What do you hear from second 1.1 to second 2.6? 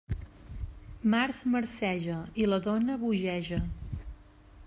Març marceja i